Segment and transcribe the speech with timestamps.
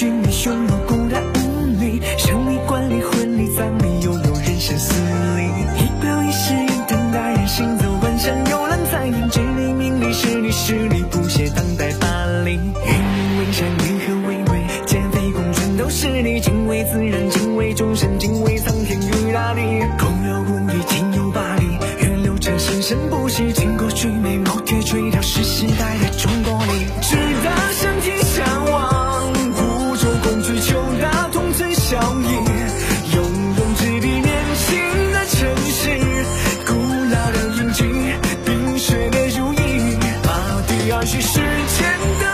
[0.00, 4.94] 凶猛古代无力，生理管理婚礼葬礼，又有人生死
[5.36, 5.44] 理。
[5.76, 12.54] 一表一誓，一等待人行走观想游览在天，智力名利实力实力不屑当代霸凌。
[12.54, 19.60] 与你为山，云和为瑞，剑飞宫全都是你，敬畏自然，敬畏众生，敬畏苍天与大地。
[19.98, 21.66] 空有无语，今有巴黎，
[22.02, 27.50] 源流着生生不息，经过绝美毛铁垂钓，是时代的中国力，直达
[41.00, 42.29] 大地而去世间的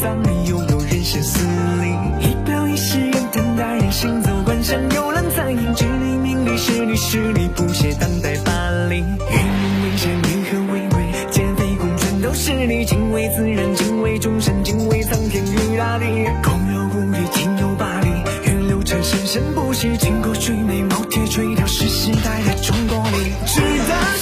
[0.00, 1.44] 葬礼，又有人生死
[1.80, 2.28] 理。
[2.28, 8.52] 一表一誓，一等待人行走观想游览在天，智力名利势力势力不屑当代霸
[8.88, 9.04] 凌。
[9.04, 16.04] 云为山，云和为瑞，剑飞宫全都是你，敬畏自然，敬畏众生，敬畏苍天与大地。
[16.44, 18.08] 空有无语，今有八里，
[18.44, 24.16] 源流着生生不息，经过绝美毛铁垂钓，是时代的中国里，直达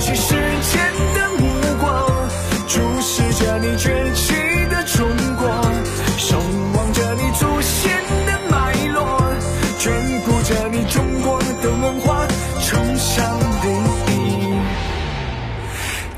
[0.00, 0.80] 去世间
[1.14, 1.48] 的目
[1.80, 2.06] 光，
[2.68, 4.32] 注视着你崛起
[4.70, 5.48] 的中国，
[6.16, 6.38] 守
[6.74, 7.90] 望着你祖先
[8.24, 9.20] 的脉络，
[9.80, 9.90] 眷
[10.24, 12.24] 顾着你中国的文化，
[12.62, 13.66] 崇尚礼
[14.14, 14.56] 仪。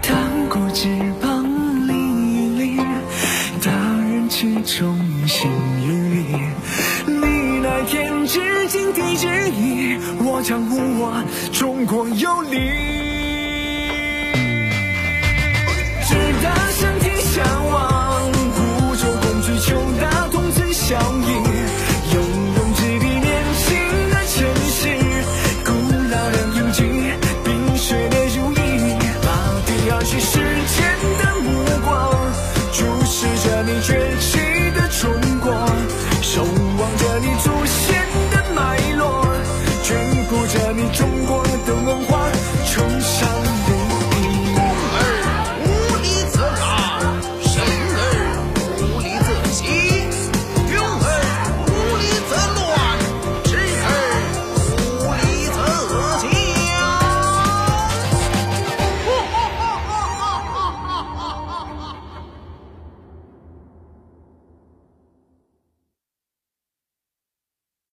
[0.02, 0.86] 当国之
[1.22, 1.42] 邦，
[1.88, 2.76] 礼与礼，
[3.64, 5.50] 大人其中心
[5.82, 6.36] 与理。
[7.06, 13.09] 你乃天之经地之义，我将无我中国有你。
[30.00, 30.89] 或许界。